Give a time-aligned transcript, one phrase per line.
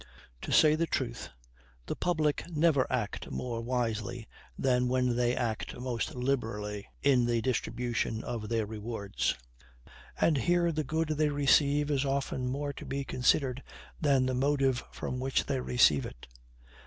[0.41, 1.29] To say the truth,
[1.85, 4.27] the public never act more wisely
[4.57, 9.35] than when they act most liberally in the distribution of their rewards;
[10.19, 13.61] and here the good they receive is often more to be considered
[14.01, 16.25] than the motive from which they receive it.